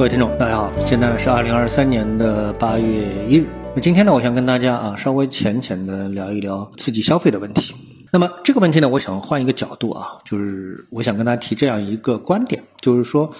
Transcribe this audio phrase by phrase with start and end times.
[0.00, 3.46] 各位听众，大家好，现在是二零二三年的八月一日。
[3.74, 7.74] 那今天呢，我想跟大家啊稍微浅浅的聊一聊刺激消费的问题。
[8.10, 13.30] 那么这个问题呢，我想换一个角度啊，就是我想跟大家提这样一个观点，就是说，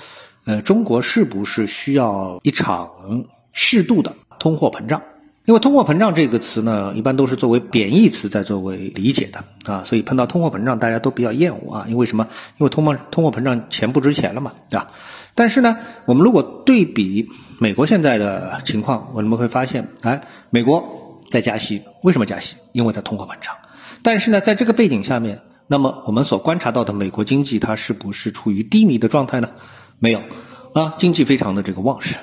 [0.44, 2.90] 呃，中国是不是需要一场
[3.54, 5.00] 适度的通货膨胀？
[5.50, 11.86] 因为通货膨胀这个词呢，一般都是作为贬义词在作为理解的啊，所以碰到通货膨胀，大家都比较厌恶啊。
[11.88, 12.28] 因为什么？
[12.58, 14.86] 因为通货通货膨胀钱不值钱了嘛，对吧？
[15.34, 22.54] 但是呢，我们如果对比美国现在的情况，我们会发现，哎，美国在加息，为什么加息？
[22.70, 23.56] 因为在通货膨胀。
[24.04, 29.48] 但是呢，在这个背景下面，那么我们所观察到的美国经济，它是不是处于低迷的状态呢？
[29.98, 30.22] 没有
[30.74, 32.20] 啊，经济非常的这个旺盛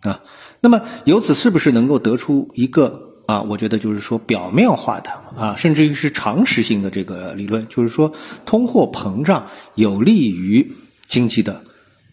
[0.00, 0.22] 啊。
[0.64, 3.42] 那么由此是不是能够得出一个啊？
[3.42, 8.14] 我觉得就是说表面化的啊，甚至于是常识性的这个理论，就是说
[8.46, 10.72] 通货膨胀有利于
[11.06, 11.64] 经济的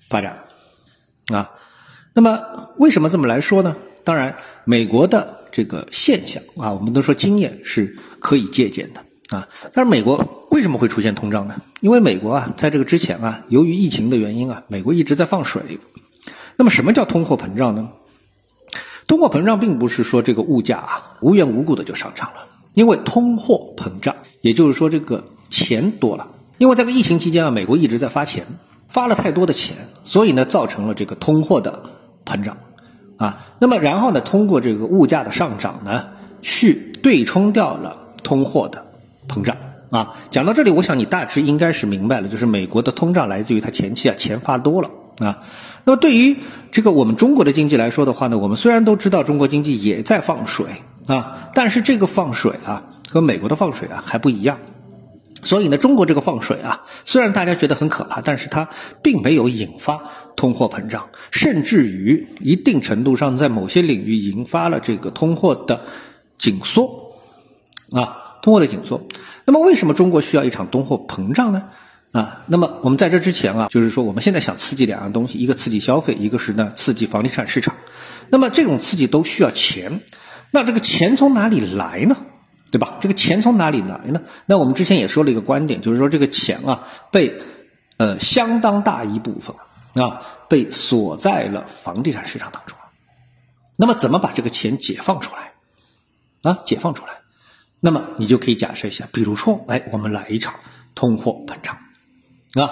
[0.10, 0.44] 发展
[1.32, 1.52] 啊。
[2.14, 2.42] 那么
[2.76, 3.78] 为什么这么来说呢？
[4.04, 9.48] 当然，美国的这个现象啊，我们都说经验是可以借鉴的啊。
[9.72, 11.62] 但是美国为什么会出现通胀呢？
[11.80, 15.80] 因为美国啊，在这个之前啊，由于疫情的原因啊，美国一直在放水。
[16.58, 17.92] 那么什么叫通货膨胀呢？
[19.12, 28.46] 通货膨胀并不是说这个物价啊无缘无故的就上涨了，因为通货膨胀，也就是说这个钱多了，因为这个疫情期间啊，美国一直在发钱，
[28.88, 31.84] 发了太多的钱，所以呢造成了这个通货的
[32.26, 32.56] 膨胀，
[33.18, 38.86] 啊，那么然后呢通过这个物价的上涨呢，去对冲掉了通货的
[39.28, 39.58] 膨胀，
[39.90, 44.90] 啊，讲到这里，我想你大致应该是明白了，就是美国的通胀来自于它前期啊钱发多了。
[45.22, 45.44] 啊，
[45.86, 46.38] 那么对于
[46.72, 50.66] 这个我们中国的经济来说的话呢，我们虽然都知道中国经济也在放水
[51.08, 54.58] 啊，但是这个放水啊和美国的放水啊还不一样。
[55.44, 58.70] 所以呢，中国这个放水啊，虽然大家觉得很可怕，但是它
[59.02, 60.00] 并没有引发
[60.36, 65.86] 通货膨胀，甚至于一定程度上在某些领域引发了这个通货的
[66.38, 67.14] 紧缩
[67.92, 69.08] 啊，通货的紧缩。
[69.46, 71.70] 那么为什么中国需要一场通货膨胀呢？
[72.12, 77.76] 啊，那么我们在这之前啊，就是说我们现在想刺激两样东西，一个刺激消费，一个是呢刺激房地产市场。
[78.30, 80.02] 那么这种刺激都需要钱，
[80.52, 82.18] 那这个钱从哪里来呢？
[82.72, 82.98] 对吧？
[83.02, 84.22] 这个钱从哪里来呢？
[84.46, 87.42] 那我们之前也说了一个观点，就是说这个钱啊被
[87.98, 89.56] 呃相当大一部分
[90.02, 92.78] 啊被锁在了房地产市场当中。
[93.76, 95.54] 那么怎么把这个钱解放出来
[96.50, 96.60] 啊？
[96.66, 97.14] 解放出来，
[97.80, 100.54] 那么你就可以假设一下，比如说，哎，我们来一场
[100.96, 101.41] 通货。
[102.56, 102.72] 啊，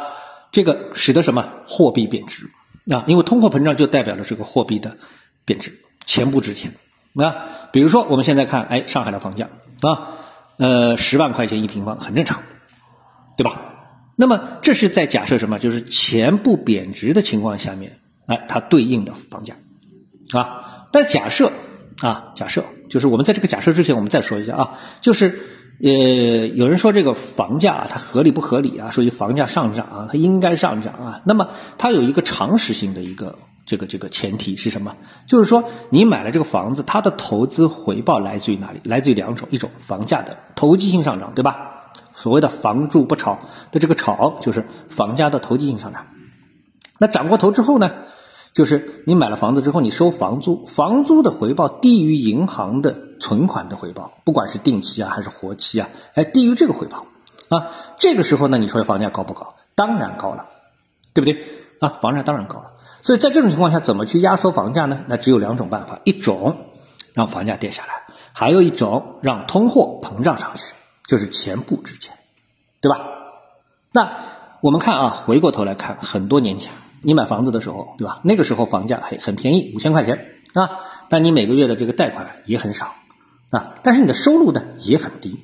[0.52, 2.50] 这个使得什么货币贬值
[2.94, 3.06] 啊？
[3.08, 4.98] 因为通货膨胀就代表了这个货币的
[5.46, 6.74] 贬值，钱不值钱。
[7.16, 9.50] 啊，比如说我们现在看，哎，上海的房价
[9.82, 10.18] 啊，
[10.58, 12.44] 呃，十万块钱一平方很正常，
[13.38, 13.62] 对吧？
[14.16, 15.60] 那么这是在假设什么？
[15.60, 19.56] 就是钱不贬值的情况下面，哎，它对应的房价
[20.34, 20.88] 啊。
[20.92, 21.52] 但假设
[22.02, 25.40] 啊，假设就是我们在这个假设之前，我们再说一下啊，就是。
[25.82, 28.92] 呃，有人说这个房价它合理不合理啊？
[28.92, 31.22] 属于房价上涨啊，它应该上涨啊。
[31.26, 34.96] 那么它有一个常识性的一个这个这个前提是什么？
[35.26, 38.82] 就是说你买了这个房子，它的投资回报来自于哪里？
[38.84, 41.92] 来自于两种，一种房价的投机性上涨，对吧？
[42.14, 43.40] 所谓的房住不炒
[43.72, 46.08] 的这个炒，就是房价的投机性上涨。
[46.98, 47.92] 那涨过头之后呢？
[48.54, 57.06] 就是你买了房子之后，你收房租，房租的回报低于银行的存款的回报，不管是定期啊还是活期啊，哎，低于这个回报
[57.50, 57.68] 啊，
[58.00, 59.56] 这个时候呢，你说房价高不高？
[59.76, 60.48] 当然高了，
[61.14, 61.44] 对不对？
[61.80, 62.72] 啊，房价当然高了。
[63.02, 65.06] 所以在这种情况下，怎么去压缩房价呢？
[65.08, 66.58] 那只有两种办法：一种
[67.14, 70.74] 让房价跌下来，还有一种让通货膨胀上去，
[71.08, 72.18] 就是钱不值钱，
[72.82, 73.06] 对吧？
[73.94, 74.18] 那
[74.62, 76.74] 我们看啊，回过头来看，很多年前。
[77.02, 78.20] 你买房子的时候，对吧？
[78.24, 80.70] 那个时候房价很很便宜，五千块钱啊，
[81.10, 82.94] 但你每个月的这个贷款也很少
[83.52, 85.40] 啊，但是你的收入呢也很低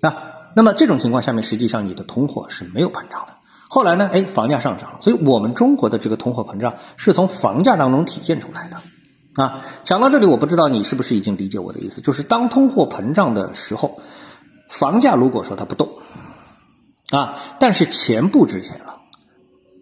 [0.00, 0.14] 啊。
[0.54, 3.34] 那么这种情况下面，实际上你的通货是没有膨胀的。
[3.70, 9.64] 后来呢，哎，房价上涨了，所以我们中国的这个通货膨胀是从房价当中体现出来的啊。
[9.82, 14.00] 讲到这里，我不知道你是不是已经理解我的意思，就是当通货膨胀的时候，
[14.68, 15.88] 房价如果说它不动
[17.10, 18.98] 啊，但是钱不值钱了。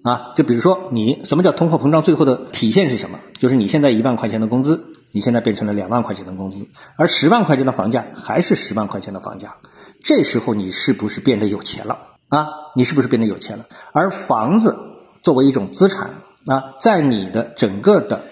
[0.03, 2.03] 啊，就比如说你什么叫通货膨胀？
[2.03, 3.19] 最后的体现是什么？
[3.39, 6.67] 就是你现在一万块钱的工资，你现在变成了两万块钱的工资，
[6.97, 9.57] 而十万块钱的房价还是十万块钱的房价。
[10.03, 11.99] 这时候你是不是变得有钱了？
[12.29, 13.67] 啊，你是不是变得有钱了？
[13.93, 14.79] 而房子
[15.23, 18.25] 作为一种资产啊，在你的整个的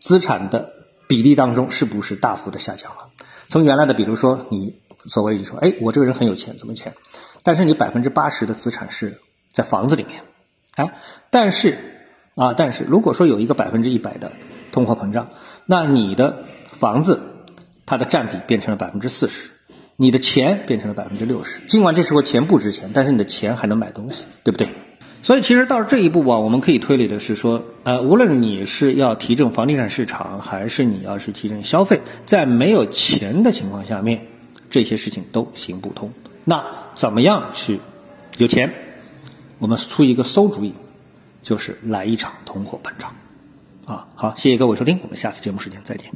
[0.00, 0.70] 资产的
[1.08, 3.08] 比例当中，是不是大幅的下降了？
[3.50, 6.94] 从原来的，比如说你所谓就说，哎，我这个人很有钱，怎么钱？
[7.42, 9.20] 但是你百分之八十的资产是
[9.52, 10.22] 在房子里面。
[10.76, 10.94] 哎，
[11.30, 11.78] 但是
[12.34, 12.54] 啊。
[12.56, 14.32] 但是如果说有一个百分之一百的
[14.70, 15.30] 通货膨胀，
[15.66, 17.20] 那你的房子
[17.86, 19.50] 它的占比变成了百分之四十，
[19.96, 21.60] 你的钱变成了百分之六十。
[21.66, 24.68] 尽管这时候钱不值钱，但是你的钱还能买东西，对不对？
[25.22, 34.26] 所以其实到了这一步啊，我们可以推理的是说，呃，无论你是要提振房地产市场，还是你要是提振消费，在没有钱的情况下面，
[34.68, 36.12] 这些事情都行不通。
[36.44, 36.64] 那
[36.94, 37.78] 怎么样去
[38.36, 38.74] 有钱？
[39.62, 40.72] 我们出一个馊主意，
[41.40, 43.14] 就是来一场通货膨胀。
[43.84, 46.10] 啊，好，谢谢各位收听，我们下次节目时间再见。